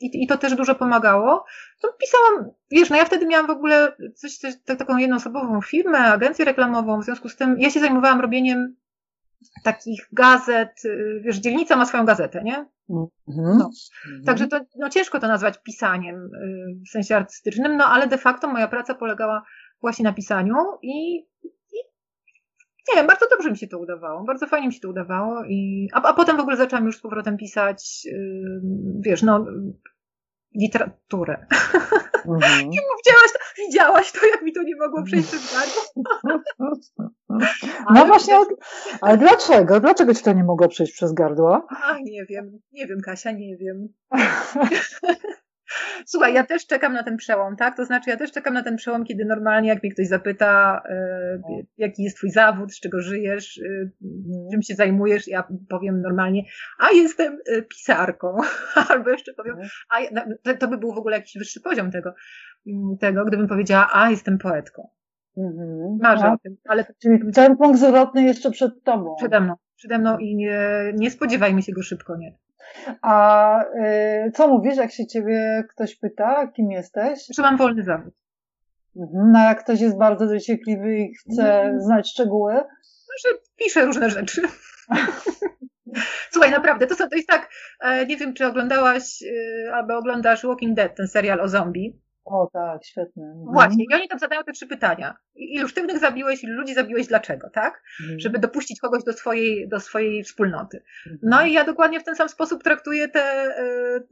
[0.00, 1.44] i, i to też dużo pomagało.
[1.80, 6.44] To pisałam, wiesz, no ja wtedy miałam w ogóle coś, coś taką jednoosobową firmę, agencję
[6.44, 8.76] reklamową, w związku z tym ja się zajmowałam robieniem
[9.64, 12.66] takich gazet, y, wiesz, dzielnica ma swoją gazetę, nie?
[12.90, 13.58] Mhm.
[13.58, 13.70] No.
[14.06, 14.24] Mhm.
[14.26, 18.48] Także to no, ciężko to nazwać pisaniem y, w sensie artystycznym, no ale de facto
[18.48, 19.42] moja praca polegała
[19.80, 21.16] właśnie na pisaniu i,
[21.72, 21.78] i
[22.88, 25.88] nie wiem, bardzo dobrze mi się to udawało, bardzo fajnie mi się to udawało i
[25.92, 28.60] a, a potem w ogóle zaczęłam już z powrotem pisać, yy,
[29.00, 29.46] wiesz, no
[30.54, 31.46] literaturę.
[32.26, 32.72] Mhm.
[32.72, 35.82] I widziałaś to, widziałaś to, jak mi to nie mogło przejść przez gardło.
[37.94, 38.34] No właśnie,
[39.00, 39.80] ale dlaczego?
[39.80, 41.66] Dlaczego ci to nie mogło przejść przez gardło?
[41.70, 43.88] Ach, nie wiem, nie wiem, Kasia, nie wiem.
[46.06, 47.76] Słuchaj, ja też czekam na ten przełom, tak?
[47.76, 50.82] To znaczy, ja też czekam na ten przełom, kiedy normalnie, jak mnie ktoś zapyta,
[51.50, 53.90] y, jaki jest twój zawód, z czego żyjesz, y,
[54.52, 56.42] czym się zajmujesz, ja powiem normalnie,
[56.78, 58.36] a jestem y, pisarką.
[58.90, 59.56] Albo jeszcze powiem,
[59.88, 62.14] a to by był w ogóle jakiś wyższy poziom tego,
[62.66, 64.88] mm, tego gdybym powiedziała, a jestem poetką.
[65.36, 65.98] Mhm.
[66.02, 66.56] Marzę o tym.
[66.68, 66.84] Ale...
[67.02, 69.14] Czyli ten punkt zwrotny jeszcze przed tobą.
[69.18, 69.54] Przede mną.
[69.76, 72.32] Przede mną i nie, nie spodziewajmy się go szybko, nie.
[73.02, 73.64] A
[74.26, 77.26] y, co mówisz, jak się ciebie ktoś pyta, kim jesteś?
[77.36, 78.14] Że mam wolny zawód.
[78.96, 79.32] Mhm.
[79.32, 81.80] No jak ktoś jest bardzo dociekliwy i chce mhm.
[81.80, 82.54] znać szczegóły?
[82.54, 84.42] No, że pisze różne rzeczy.
[86.30, 90.46] Słuchaj, naprawdę, to, są, to jest tak, e, nie wiem, czy oglądałaś e, albo oglądasz
[90.46, 92.01] Walking Dead, ten serial o zombie.
[92.24, 93.24] O tak, świetne.
[93.24, 93.52] Mhm.
[93.52, 95.16] Właśnie, i oni tam zadają te trzy pytania.
[95.34, 97.82] Ilu sztywnych zabiłeś, ilu ludzi zabiłeś, dlaczego, tak?
[98.00, 98.20] Mhm.
[98.20, 100.82] Żeby dopuścić kogoś do swojej, do swojej wspólnoty.
[101.06, 101.20] Mhm.
[101.22, 103.46] No i ja dokładnie w ten sam sposób traktuję te,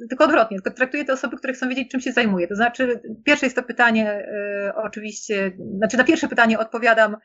[0.02, 2.48] y, tylko odwrotnie, tylko traktuję te osoby, które chcą wiedzieć, czym się zajmuję.
[2.48, 4.28] To znaczy, pierwsze jest to pytanie,
[4.68, 7.16] y, oczywiście, znaczy na pierwsze pytanie odpowiadam,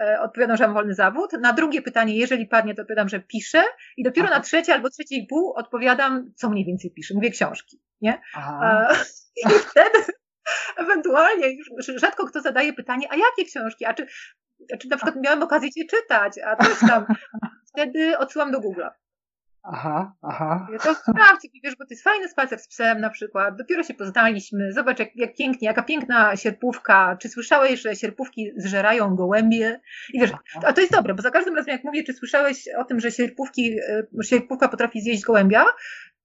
[0.00, 1.32] y, odpowiadam, że mam wolny zawód.
[1.40, 3.62] Na drugie pytanie, jeżeli padnie, to odpowiadam, że piszę.
[3.96, 4.36] I dopiero Aha.
[4.36, 7.14] na trzecie albo trzecie i pół odpowiadam, co mniej więcej piszę.
[7.14, 8.20] Mówię książki, nie?
[8.34, 8.88] Aha.
[9.46, 9.98] I wtedy
[10.76, 14.06] ewentualnie już rzadko kto zadaje pytanie, a jakie książki, a czy,
[14.80, 17.06] czy na przykład miałem okazję cię czytać, a coś tam.
[17.72, 18.90] Wtedy odsyłam do Google'a.
[19.72, 20.66] Aha, aha.
[20.82, 23.56] To sprawdź, wiesz, bo to jest fajny spacer z psem na przykład.
[23.56, 24.72] Dopiero się poznaliśmy.
[24.72, 27.16] Zobacz, jak, jak pięknie, jaka piękna sierpówka.
[27.20, 29.80] Czy słyszałeś, że sierpówki zżerają gołębie?
[30.12, 30.30] I wiesz,
[30.64, 33.10] a to jest dobre, bo za każdym razem, jak mówię, czy słyszałeś o tym, że
[33.10, 35.64] sierpówki, e, sierpówka potrafi zjeść gołębia,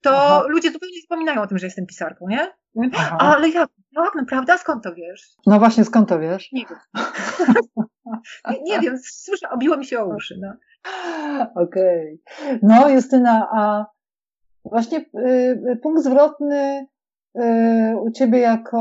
[0.02, 0.44] to Aha.
[0.48, 2.54] ludzie zupełnie zapominają o tym, że jestem pisarką, nie?
[2.94, 3.18] Aha.
[3.20, 4.58] Ale jak, jak, naprawdę?
[4.58, 5.36] Skąd to wiesz?
[5.46, 6.52] No właśnie, skąd to wiesz?
[6.52, 6.80] Nie wiem.
[8.52, 10.40] nie, nie, wiem, słyszę, obiło mi się o uszy.
[10.42, 10.54] No.
[11.56, 12.22] Okej.
[12.40, 12.60] Okay.
[12.64, 13.86] No, Justyna, a
[14.66, 15.04] właśnie y,
[15.72, 16.88] y, punkt zwrotny
[17.40, 18.78] y, u ciebie jako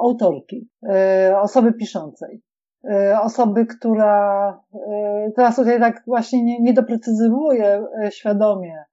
[0.00, 0.68] autorki,
[1.30, 2.42] y, osoby piszącej.
[2.84, 4.50] Y, osoby, która
[5.28, 8.84] y, teraz tutaj tak właśnie nie, nie doprecyzowuje świadomie,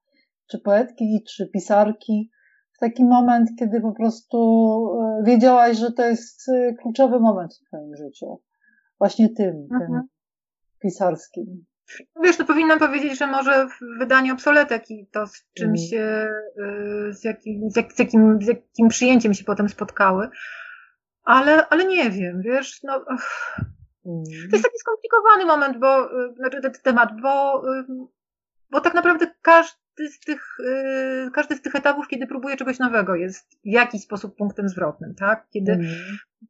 [0.51, 2.31] czy poetki, czy pisarki,
[2.77, 4.37] w taki moment, kiedy po prostu
[5.01, 8.41] e, wiedziałaś, że to jest e, kluczowy moment w twoim życiu.
[8.99, 9.81] Właśnie tym, mhm.
[9.81, 10.01] tym
[10.81, 11.65] pisarskim.
[12.23, 15.77] Wiesz, to powinnam powiedzieć, że może w wydaniu obsoletek i to z czym mm.
[15.77, 16.29] się,
[16.63, 20.29] e, z jakim, z, jak, z, jakim, z jakim przyjęciem się potem spotkały.
[21.23, 22.93] Ale, ale nie wiem, wiesz, no,
[24.05, 24.23] mm.
[24.25, 27.63] to jest taki skomplikowany moment, bo, znaczy ten temat, bo,
[28.71, 33.15] bo tak naprawdę każdy z tych, yy, każdy z tych etapów, kiedy próbuję czegoś nowego,
[33.15, 35.47] jest w jakiś sposób punktem zwrotnym, tak?
[35.49, 35.87] Kiedy, mm.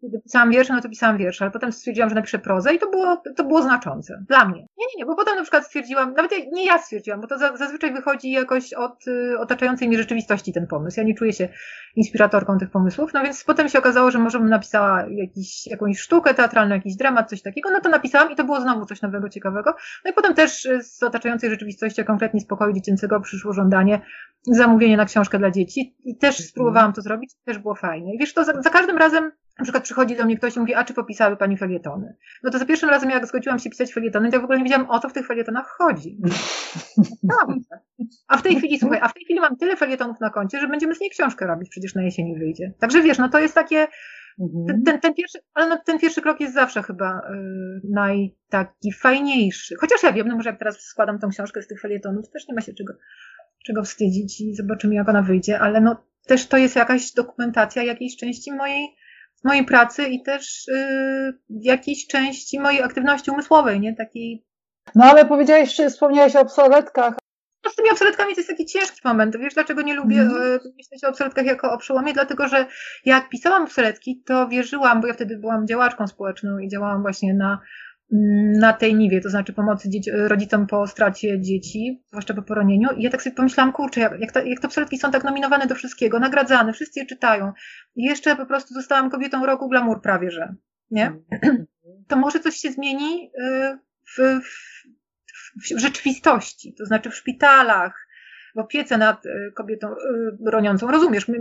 [0.01, 2.89] Kiedy pisałam wiersze, no to pisałam wiersze, ale potem stwierdziłam, że napiszę prozę i to
[2.89, 4.59] było, to było znaczące dla mnie.
[4.59, 7.57] Nie, nie, nie, bo potem na przykład stwierdziłam, nawet nie ja stwierdziłam, bo to za,
[7.57, 10.99] zazwyczaj wychodzi jakoś od y, otaczającej mnie rzeczywistości ten pomysł.
[10.99, 11.49] Ja nie czuję się
[11.95, 16.33] inspiratorką tych pomysłów, no więc potem się okazało, że może bym napisała jakiś, jakąś sztukę
[16.33, 19.75] teatralną, jakiś dramat, coś takiego, no to napisałam i to było znowu coś nowego, ciekawego.
[20.05, 24.01] No i potem też z otaczającej rzeczywistości, a konkretnie z pokoju dziecięcego przyszło żądanie
[24.43, 26.49] zamówienia na książkę dla dzieci i też mhm.
[26.49, 28.15] spróbowałam to zrobić, też było fajnie.
[28.15, 30.73] I wiesz, to za, za każdym razem na przykład przychodzi do mnie ktoś i mówi,
[30.73, 32.15] a czy popisały pani felietony?
[32.43, 34.63] No to za pierwszym razem, jak zgodziłam się pisać felietony, to ja w ogóle nie
[34.63, 36.17] wiedziałam, o co w tych felietonach chodzi.
[38.27, 40.67] A w tej chwili, słuchaj, a w tej chwili mam tyle felietonów na koncie, że
[40.67, 42.73] będziemy z niej książkę robić, przecież na jesieni wyjdzie.
[42.79, 43.87] Także wiesz, no to jest takie,
[44.39, 44.65] mhm.
[44.67, 48.91] ten, ten, ten pierwszy, ale no, ten pierwszy krok jest zawsze chyba yy, naj taki
[48.91, 49.75] fajniejszy.
[49.79, 52.47] Chociaż ja wiem, no może jak teraz składam tą książkę z tych felietonów, to też
[52.47, 52.93] nie ma się czego,
[53.65, 58.17] czego wstydzić i zobaczymy, jak ona wyjdzie, ale no też to jest jakaś dokumentacja jakiejś
[58.17, 58.87] części mojej
[59.43, 63.95] mojej pracy i też yy, jakiejś części mojej aktywności umysłowej, nie?
[63.95, 64.45] Takiej.
[64.95, 67.13] No ale powiedziałeś, wspomniałeś o obsoletkach.
[67.71, 69.37] z tymi obsoletkami to jest taki ciężki moment.
[69.37, 70.59] Wiesz, dlaczego nie lubię mm.
[70.77, 72.13] myśleć o obsoletkach jako o przełomie?
[72.13, 72.65] Dlatego, że
[73.05, 77.59] jak pisałam obsoletki, to wierzyłam, bo ja wtedy byłam działaczką społeczną i działałam właśnie na,
[78.59, 82.89] na tej niwie, to znaczy pomocy dzieci, rodzicom po stracie dzieci, zwłaszcza po poronieniu.
[82.97, 85.67] I ja tak sobie pomyślałam, kurczę, jak, jak, to, jak te obsoletki są tak nominowane
[85.67, 87.51] do wszystkiego, nagradzane, wszyscy je czytają.
[87.95, 90.55] I jeszcze po prostu zostałam kobietą roku glamour prawie, że,
[90.91, 91.05] nie?
[91.05, 91.65] Mm.
[92.07, 94.77] To może coś się zmieni y, w, w
[95.61, 98.06] w rzeczywistości, to znaczy w szpitalach,
[98.55, 99.95] w opiece nad e, kobietą e,
[100.45, 100.91] roniącą.
[100.91, 101.37] Rozumiesz, my,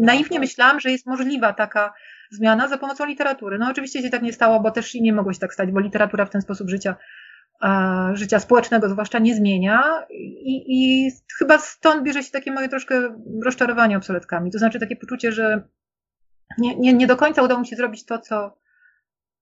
[0.00, 1.94] naiwnie myślałam, że jest możliwa taka
[2.30, 3.58] zmiana za pomocą literatury.
[3.58, 5.80] No oczywiście się tak nie stało, bo też i nie mogło się tak stać, bo
[5.80, 6.96] literatura w ten sposób życia,
[8.12, 13.96] życia społecznego zwłaszcza nie zmienia I, i chyba stąd bierze się takie moje troszkę rozczarowanie
[13.96, 14.50] obsoletkami.
[14.50, 15.68] To znaczy takie poczucie, że
[16.58, 18.58] nie, nie, nie do końca udało mi się zrobić to, co,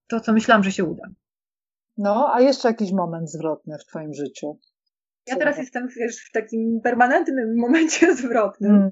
[0.08, 1.02] to, co myślałam, że się uda.
[1.96, 4.58] No, a jeszcze jakiś moment zwrotny w Twoim życiu?
[5.26, 8.90] Ja teraz jestem wiesz, w takim permanentnym momencie zwrotnym mm.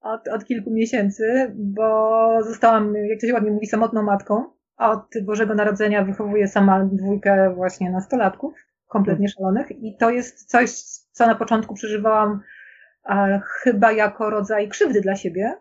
[0.00, 4.44] od, od kilku miesięcy, bo zostałam, jak to się ładnie mówi, samotną matką.
[4.76, 8.54] Od Bożego Narodzenia wychowuję sama dwójkę właśnie nastolatków,
[8.88, 9.28] kompletnie mm.
[9.28, 10.70] szalonych i to jest coś,
[11.12, 12.40] co na początku przeżywałam
[13.04, 15.54] a, chyba jako rodzaj krzywdy dla siebie,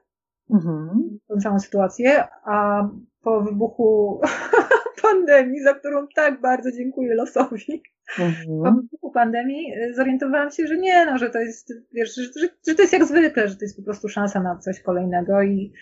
[0.51, 0.89] mm-hmm.
[1.27, 2.87] tą całą sytuację, a
[3.21, 4.21] po wybuchu
[5.01, 7.83] pandemii, za którą tak bardzo dziękuję losowi.
[8.19, 8.87] Mhm.
[9.01, 12.75] Po pandemii y, zorientowałam się, że nie, no, że to jest, wiesz, że, że, że
[12.75, 15.73] to jest jak zwykle, że to jest po prostu szansa na coś kolejnego i,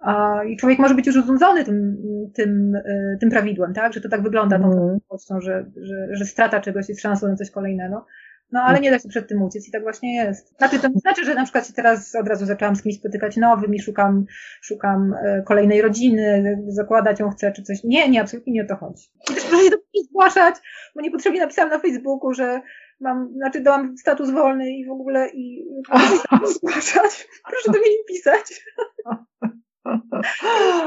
[0.00, 1.96] a, i człowiek może być już urządzony tym,
[2.34, 3.92] tym, y, tym prawidłem, tak?
[3.92, 4.98] Że to tak wygląda tą mm.
[5.40, 8.06] że, że, że strata czegoś jest szansą na coś kolejnego.
[8.52, 10.56] No ale nie da się przed tym uciec i tak właśnie jest.
[10.58, 13.36] Znaczy to nie znaczy, że na przykład się teraz od razu zaczęłam z kimś spotykać
[13.36, 14.24] nowym i szukam,
[14.62, 17.84] szukam e, kolejnej rodziny, zakładać ją chcę czy coś.
[17.84, 19.04] Nie, nie, absolutnie nie o to chodzi.
[19.30, 20.54] I też proszę się do mnie zgłaszać,
[20.94, 22.60] bo niepotrzebnie napisałam na Facebooku, że
[23.00, 27.28] mam, znaczy dałam status wolny i w ogóle i proszę zgłaszać.
[27.50, 28.64] Proszę do mnie nie pisać.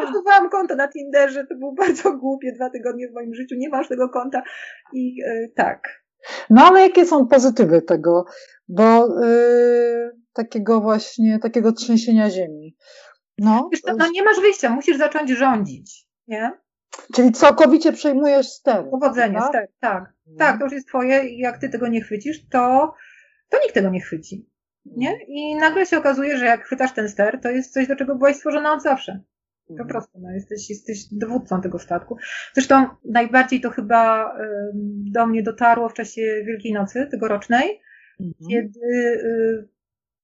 [0.03, 3.87] Zbudowałam konto na Tinderze, to było bardzo głupie dwa tygodnie w moim życiu, nie masz
[3.87, 4.43] tego konta
[4.93, 6.00] i yy, tak.
[6.49, 8.25] No ale jakie są pozytywy tego?
[8.67, 12.75] Bo yy, takiego właśnie, takiego trzęsienia ziemi.
[13.37, 16.51] No, Wiesz no nie masz wyjścia, musisz zacząć rządzić, nie?
[17.15, 18.89] Czyli całkowicie przejmujesz ster.
[18.89, 19.49] Powodzenie, tak?
[19.49, 20.13] ster, tak.
[20.27, 20.37] No.
[20.37, 22.93] Tak, to już jest twoje i jak ty tego nie chwycisz, to,
[23.49, 24.49] to nikt tego nie chwyci.
[24.85, 25.17] Nie?
[25.27, 28.35] I nagle się okazuje, że jak chwytasz ten ster, to jest coś, do czego byłaś
[28.35, 29.21] stworzona od zawsze.
[29.77, 29.89] Po mhm.
[29.89, 32.17] prostu, no, jesteś, jesteś dowódcą tego statku.
[32.53, 34.33] Zresztą najbardziej to chyba
[35.11, 37.81] do mnie dotarło w czasie Wielkiej Nocy tegorocznej,
[38.19, 38.49] mhm.
[38.49, 39.67] kiedy y,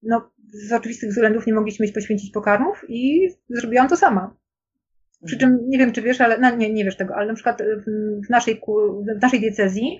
[0.02, 4.36] no, z oczywistych względów nie mogliśmy mieć poświęcić pokarmów i zrobiłam to sama.
[5.24, 5.70] Przy czym mhm.
[5.70, 7.62] nie wiem, czy wiesz, ale no, nie, nie wiesz tego, ale na przykład
[8.26, 8.60] w naszej,
[9.18, 9.98] w naszej diecezji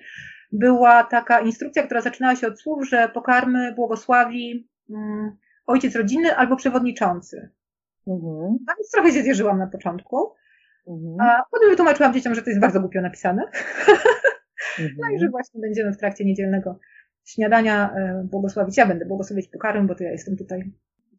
[0.52, 6.56] była taka instrukcja, która zaczynała się od słów, że pokarmy błogosławi um, ojciec rodziny albo
[6.56, 7.50] przewodniczący.
[8.08, 8.58] Mhm.
[8.66, 10.16] No więc trochę się zjeżyłam na początku.
[10.88, 11.16] Mhm.
[11.20, 13.42] A potem wytłumaczyłam dzieciom, że to jest bardzo głupio napisane.
[14.78, 14.96] Mhm.
[14.98, 16.78] No i że właśnie będziemy w trakcie niedzielnego
[17.24, 18.76] śniadania e, błogosławić.
[18.76, 20.72] Ja będę błogosławić pokarm, bo to ja jestem tutaj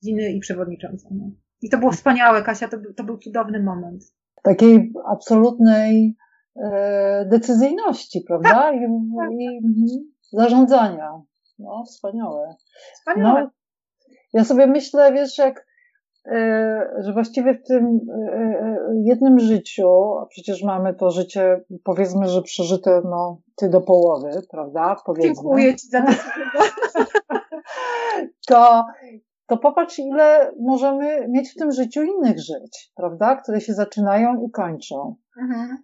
[0.03, 1.09] dziny i przewodniczącą.
[1.11, 1.31] No.
[1.61, 4.03] I to było wspaniałe, Kasia, to, to był cudowny moment.
[4.43, 6.17] Takiej absolutnej
[6.55, 8.49] e, decyzyjności, prawda?
[8.49, 8.79] Tak, I,
[9.17, 9.31] tak.
[9.31, 11.21] i mhm, zarządzania.
[11.59, 12.55] No, wspaniałe.
[12.93, 13.41] Wspaniałe.
[13.41, 13.49] No,
[14.33, 15.68] ja sobie myślę, wiesz, jak
[16.99, 19.89] że właściwie w tym e, e, jednym życiu,
[20.21, 24.95] a przecież mamy to życie, powiedzmy, że przeżyte no, ty do połowy, prawda?
[25.05, 25.33] Powiedzmy.
[25.33, 26.13] Dziękuję ci za to.
[28.47, 28.85] to,
[29.47, 33.35] to popatrz, ile możemy mieć w tym życiu innych żyć, prawda?
[33.35, 35.15] Które się zaczynają i kończą.
[35.41, 35.77] Mhm.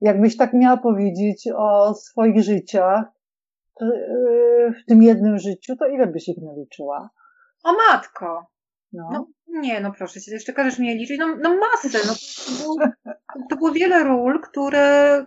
[0.00, 3.04] Jakbyś tak miała powiedzieć o swoich życiach,
[4.82, 7.10] w tym jednym życiu, to ile byś ich naliczyła?
[7.64, 8.46] O matko!
[8.92, 9.08] No.
[9.12, 9.26] no.
[9.54, 11.18] Nie, no proszę cię, jeszcze każesz mnie liczyć.
[11.18, 11.98] No, no masę.
[12.06, 12.14] No,
[13.50, 15.26] to, było, wiele ról, które,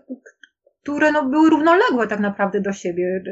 [0.83, 3.23] które no, były równoległe tak naprawdę do siebie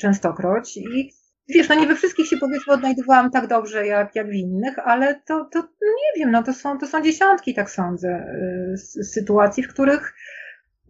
[0.00, 0.76] częstokroć.
[0.76, 1.12] I
[1.48, 5.20] wiesz, no nie we wszystkich się powiedzmy odnajdywałam tak dobrze jak, jak w innych, ale
[5.26, 8.24] to, to nie wiem, no to są, to są dziesiątki, tak sądzę,
[8.74, 10.14] y, sytuacji, w których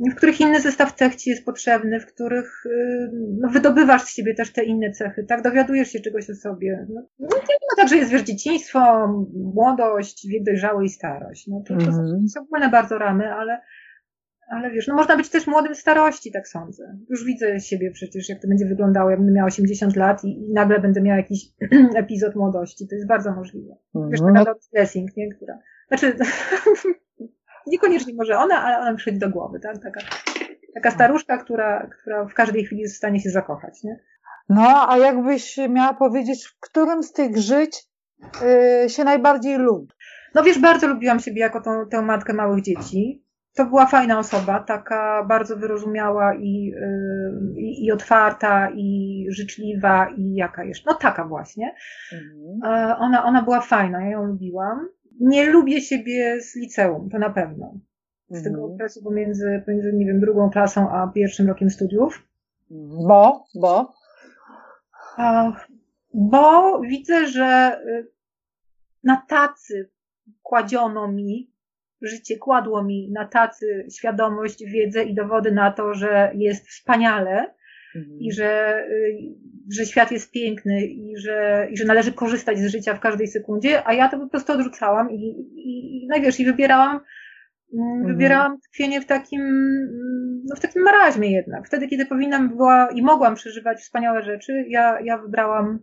[0.00, 4.34] w których inny zestaw cech ci jest potrzebny, w których y, no, wydobywasz z siebie
[4.34, 5.42] też te inne cechy, tak?
[5.42, 6.86] Dowiadujesz się czegoś o sobie.
[6.88, 9.08] No, no, no także jest, wiesz, dzieciństwo,
[9.54, 11.46] młodość, wiek dojrzały i starość.
[11.46, 12.28] No, to, to mm -hmm.
[12.28, 13.60] są ogólne bardzo ramy, ale,
[14.50, 16.98] ale wiesz, no można być też młodym w starości, tak sądzę.
[17.10, 20.52] Już widzę siebie przecież, jak to będzie wyglądało, jak będę miała 80 lat i, i
[20.52, 21.52] nagle będę miała jakiś
[22.02, 22.88] epizod młodości.
[22.88, 23.74] To jest bardzo możliwe.
[24.10, 25.28] Wiesz, taka dressing, nie?
[25.34, 25.58] Która,
[25.88, 26.12] znaczy,
[27.78, 29.78] niekoniecznie może ona, ale ona przychodzi do głowy, tak?
[29.78, 30.00] Taka,
[30.74, 34.00] taka staruszka, która, która w każdej chwili jest w stanie się zakochać, nie?
[34.48, 37.84] No, a jakbyś miała powiedzieć, w którym z tych żyć
[38.82, 39.88] yy, się najbardziej lubi?
[40.34, 43.24] No wiesz, bardzo lubiłam siebie jako tą, tę matkę małych dzieci.
[43.54, 50.64] To była fajna osoba, taka bardzo wyrozumiała i, yy, i, otwarta, i życzliwa, i jaka
[50.64, 50.90] jeszcze.
[50.90, 51.74] No taka właśnie.
[52.12, 52.96] Mhm.
[53.00, 54.88] Ona, ona była fajna, ja ją lubiłam.
[55.20, 57.74] Nie lubię siebie z liceum, to na pewno.
[58.30, 58.54] Z mhm.
[58.54, 62.28] tego okresu pomiędzy, pomiędzy, nie wiem, drugą klasą a pierwszym rokiem studiów.
[63.08, 63.92] Bo, bo?
[66.14, 68.06] Bo widzę, że y,
[69.04, 69.90] na tacy
[70.42, 71.52] kładziono mi,
[72.02, 77.54] życie kładło mi na tacy świadomość, wiedzę i dowody na to, że jest wspaniale
[77.96, 78.18] mhm.
[78.20, 79.18] i że, y,
[79.72, 83.86] że świat jest piękny i że, i że należy korzystać z życia w każdej sekundzie,
[83.86, 85.14] a ja to po prostu odrzucałam i,
[85.54, 87.04] i, i najwiesz, i wybierałam mm,
[87.72, 88.06] Mhm.
[88.06, 89.42] Wybierałam tkwienie w takim,
[90.44, 91.66] no w takim maraźmie jednak.
[91.66, 95.78] Wtedy, kiedy powinnam była i mogłam przeżywać wspaniałe rzeczy, ja, ja wybrałam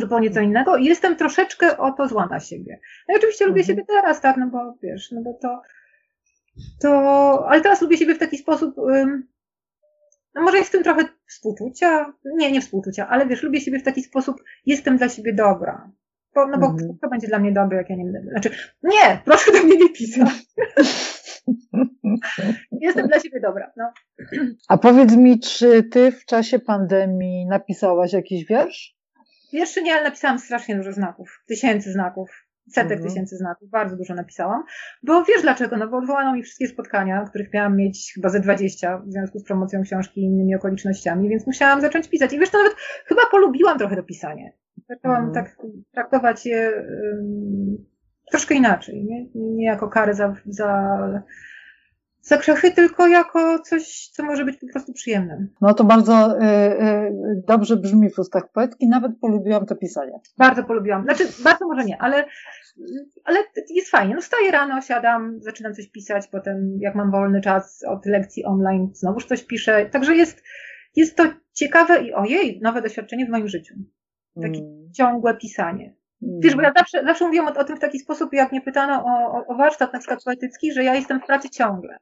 [0.00, 2.80] zupełnie co innego i jestem troszeczkę o to zła na siebie.
[3.08, 3.66] No i oczywiście lubię mhm.
[3.66, 5.62] siebie teraz, tak, no bo wiesz, no bo to,
[6.80, 8.74] to, ale teraz lubię siebie w taki sposób,
[10.34, 13.84] no może jest w tym trochę współczucia, nie, nie współczucia, ale wiesz, lubię siebie w
[13.84, 15.90] taki sposób, jestem dla siebie dobra.
[16.34, 16.96] Bo, no bo mhm.
[16.98, 18.50] kto, będzie dla mnie dobry, jak ja nie będę, znaczy,
[18.82, 20.30] nie, proszę do mnie nie pisać.
[22.80, 23.92] jestem dla siebie dobra, no.
[24.68, 28.96] A powiedz mi, czy ty w czasie pandemii napisałaś jakiś wiersz?
[29.52, 31.42] Jeszcze nie, ale napisałam strasznie dużo znaków.
[31.46, 32.41] Tysięcy znaków.
[32.68, 33.08] Setek mhm.
[33.08, 33.70] tysięcy znaków.
[33.70, 34.64] Bardzo dużo napisałam.
[35.02, 35.76] Bo wiesz dlaczego?
[35.76, 39.44] No bo odwołano mi wszystkie spotkania, których miałam mieć chyba ze 20 w związku z
[39.44, 42.32] promocją książki i innymi okolicznościami, więc musiałam zacząć pisać.
[42.32, 42.74] I wiesz, to nawet
[43.06, 44.52] chyba polubiłam trochę to pisanie.
[44.88, 45.44] Zaczęłam mhm.
[45.44, 45.56] tak
[45.92, 46.72] traktować je
[47.12, 47.86] um,
[48.30, 49.04] troszkę inaczej.
[49.04, 50.98] Nie, nie jako karę za, za
[52.22, 55.48] za grzechy, tylko jako coś, co może być po prostu przyjemnym.
[55.60, 60.20] No to bardzo y, y, dobrze brzmi w ustach poetki, nawet polubiłam to pisanie.
[60.38, 61.02] Bardzo polubiłam.
[61.04, 62.24] Znaczy, bardzo może nie, ale,
[63.24, 63.38] ale
[63.70, 64.14] jest fajnie.
[64.14, 68.90] No wstaję rano, siadam, zaczynam coś pisać, potem jak mam wolny czas od lekcji online,
[68.92, 69.86] znowuż coś piszę.
[69.86, 70.42] Także jest,
[70.96, 73.74] jest to ciekawe i ojej, nowe doświadczenie w moim życiu.
[74.42, 74.92] Takie hmm.
[74.92, 75.94] ciągłe pisanie.
[76.22, 79.04] Wiesz, bo ja zawsze, zawsze mówiłam o, o, tym w taki sposób, jak mnie pytano
[79.04, 81.96] o, o warsztat na przykład poetycki, że ja jestem w pracy ciągle.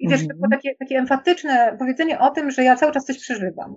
[0.00, 0.50] I to było mhm.
[0.50, 3.74] takie, takie emfatyczne powiedzenie o tym, że ja cały czas coś przeżywam.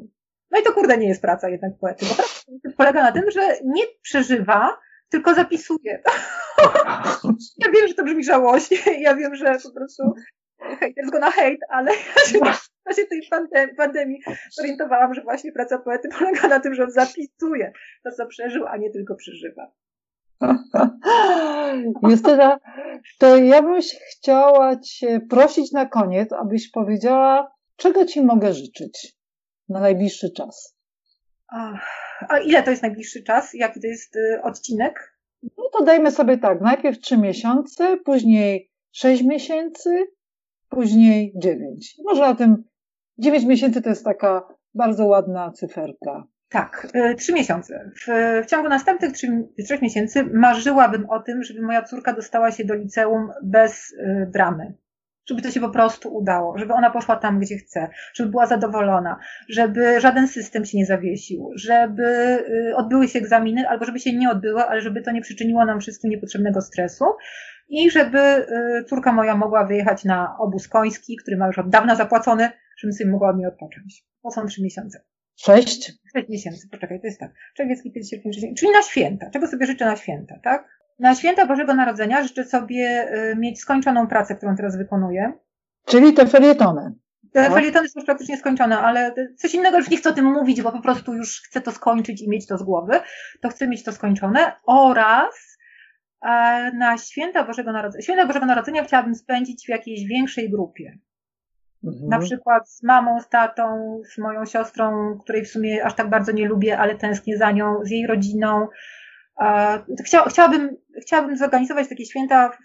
[0.52, 3.42] No i to kurde nie jest praca jednak poety, bo praca polega na tym, że
[3.66, 4.78] nie przeżywa,
[5.10, 6.02] tylko zapisuje.
[7.64, 10.04] ja wiem, że to brzmi żałośnie, ja wiem, że po prostu
[10.80, 13.22] hejter go na hejt, ale ja się w czasie tej
[13.78, 17.72] pandemii zorientowałam, że właśnie praca poety polega na tym, że on zapisuje
[18.04, 19.72] to, co przeżył, a nie tylko przeżywa.
[22.10, 22.60] Justyna,
[23.20, 29.18] to ja bym chciała Cię prosić na koniec, abyś powiedziała, czego Ci mogę życzyć
[29.70, 30.78] na najbliższy czas.
[31.48, 33.54] A, ile to jest najbliższy czas?
[33.54, 35.18] Jaki to jest y, odcinek?
[35.58, 40.06] No to dajmy sobie tak, najpierw trzy miesiące, później sześć miesięcy,
[40.70, 41.96] później dziewięć.
[42.04, 42.64] Może na tym
[43.18, 46.28] dziewięć miesięcy to jest taka bardzo ładna cyferka.
[46.54, 47.92] Tak, y, trzy miesiące.
[47.96, 48.08] W,
[48.44, 49.12] w ciągu następnych
[49.66, 53.96] trzech miesięcy marzyłabym o tym, żeby moja córka dostała się do liceum bez
[54.28, 54.74] dramy.
[55.30, 59.20] Żeby to się po prostu udało, żeby ona poszła tam, gdzie chce, żeby była zadowolona,
[59.50, 62.06] żeby żaden system się nie zawiesił, żeby
[62.70, 65.80] y, odbyły się egzaminy, albo żeby się nie odbyły, ale żeby to nie przyczyniło nam
[65.80, 67.06] wszystkim niepotrzebnego stresu
[67.70, 68.46] i żeby
[68.90, 73.12] córka moja mogła wyjechać na obóz koński, który ma już od dawna zapłacony, żebym sobie
[73.12, 74.06] mogła od niej odpocząć.
[74.24, 75.13] To są trzy miesiące.
[75.36, 75.92] Sześć?
[76.14, 77.32] Sześć miesięcy, poczekaj, to jest tak.
[77.56, 79.30] Czerwiec, lipiec, sierpień, wrzesień, czyli na święta.
[79.30, 80.68] Czego sobie życzę na święta, tak?
[81.00, 85.34] Na święta Bożego Narodzenia życzę sobie y, mieć skończoną pracę, którą teraz wykonuję.
[85.86, 86.94] Czyli te felietony.
[87.32, 87.56] Te no.
[87.56, 90.72] felietony są już praktycznie skończone, ale coś innego już nie chcę o tym mówić, bo
[90.72, 93.00] po prostu już chcę to skończyć i mieć to z głowy.
[93.42, 94.52] To chcę mieć to skończone.
[94.66, 95.58] Oraz
[96.22, 98.02] e, na święta Bożego Narodzenia.
[98.02, 100.98] Święta Bożego Narodzenia chciałabym spędzić w jakiejś większej grupie.
[101.84, 102.10] Mhm.
[102.10, 103.64] Na przykład z mamą, z tatą,
[104.14, 107.76] z moją siostrą, której w sumie aż tak bardzo nie lubię, ale tęsknię za nią,
[107.84, 108.68] z jej rodziną.
[110.06, 112.58] Chcia, chciałabym, chciałabym zorganizować takie święta, w,